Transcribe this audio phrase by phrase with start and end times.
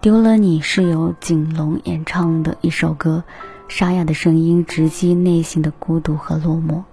[0.00, 3.22] 丢了你是由景龙演唱的一首歌，
[3.68, 6.84] 沙哑的声音直击内心的孤独和落寞。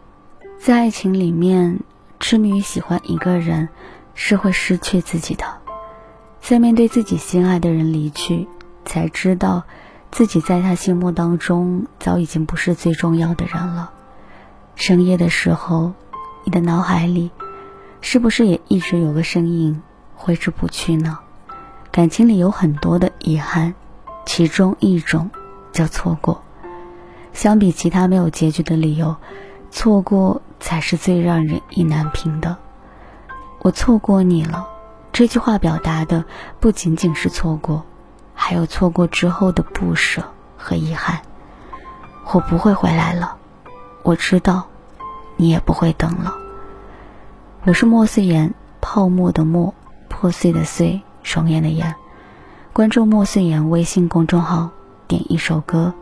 [0.60, 1.80] 在爱情里面，
[2.20, 3.70] 痴迷于喜欢一个人，
[4.14, 5.46] 是会失去自己的。
[6.42, 8.46] 在面对自己心爱的人离去，
[8.84, 9.64] 才知道，
[10.12, 13.92] 自己在他心目当中早已经不是最重要的人了。
[14.76, 15.94] 深夜的时候，
[16.44, 17.32] 你的脑海里，
[18.02, 19.82] 是不是也一直有个声音
[20.14, 21.20] 挥之不去呢？
[21.98, 23.74] 感情里有很多的遗憾，
[24.24, 25.32] 其中一种
[25.72, 26.44] 叫错过。
[27.34, 29.16] 相比其他没有结局的理由，
[29.72, 32.56] 错过才是最让人意难平的。
[33.64, 34.68] 我错过你了，
[35.12, 36.24] 这句话表达的
[36.60, 37.84] 不仅仅是错过，
[38.36, 40.24] 还有错过之后的不舍
[40.56, 41.22] 和遗憾。
[42.32, 43.38] 我不会回来了，
[44.04, 44.68] 我知道，
[45.36, 46.36] 你也不会等了。
[47.64, 49.74] 我是莫碎言，泡沫的沫，
[50.10, 51.02] 破碎的碎。
[51.38, 51.94] 双眼的眼，
[52.74, 54.72] 关注莫碎言微信公众号，
[55.08, 55.94] 点一首歌，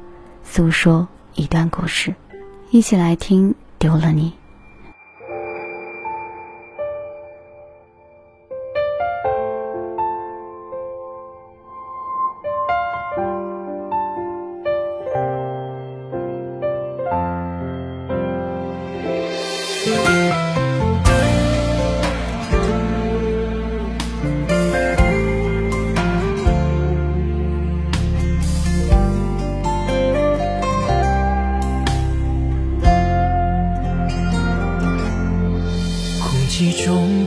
[0.46, 2.16] 诉说一段故事，
[2.72, 4.32] 一起来听丢了你。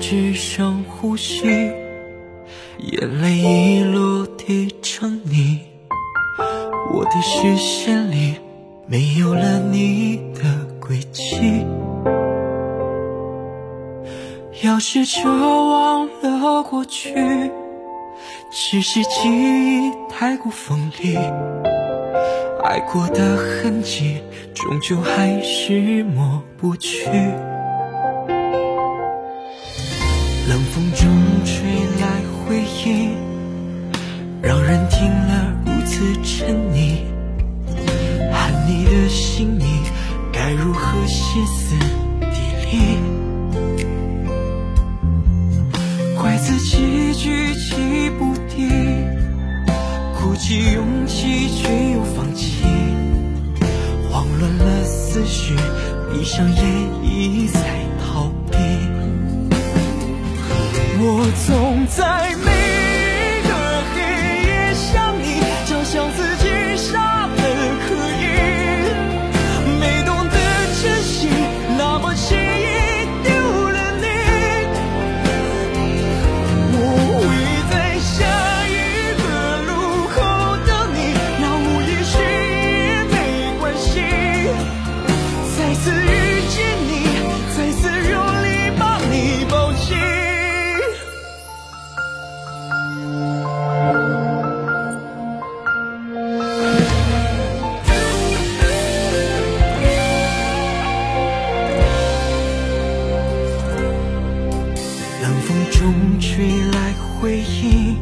[0.00, 1.44] 只剩呼吸，
[2.78, 5.60] 眼泪已落地成泥。
[6.94, 8.36] 我的视线里
[8.86, 11.62] 没有了你的轨迹。
[14.62, 17.14] 要试着忘了过去，
[18.50, 21.16] 只是记忆太过锋利，
[22.64, 24.22] 爱过的痕迹
[24.54, 27.10] 终究还是抹不去。
[30.48, 31.06] 冷风中
[31.44, 31.60] 吹
[32.00, 33.10] 来回忆，
[34.40, 37.02] 让人听了如此沉溺。
[38.32, 39.66] 喊你的姓名，
[40.32, 41.76] 该如何歇斯
[42.30, 42.96] 底里？
[46.16, 48.70] 怪自己举棋不定，
[50.18, 52.64] 鼓起勇气却又放弃，
[54.10, 55.54] 慌乱了思绪，
[56.10, 56.64] 闭上眼
[57.04, 57.60] 一再
[61.00, 62.34] 我总在
[105.78, 107.96] 中吹来回忆，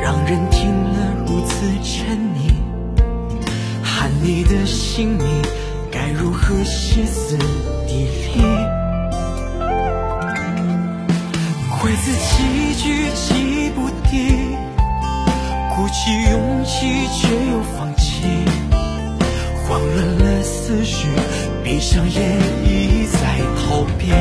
[0.00, 2.54] 让人听了如此沉溺。
[3.82, 5.26] 喊你的姓名，
[5.90, 7.36] 该如何歇斯
[7.84, 8.40] 底里？
[11.80, 14.56] 怪自己举棋不定，
[15.74, 18.22] 鼓起勇气却又放弃，
[19.66, 21.08] 慌乱了思绪，
[21.64, 24.12] 闭上眼一再逃避。